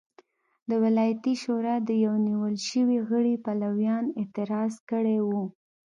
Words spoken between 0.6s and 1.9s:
د ولایتي شورا د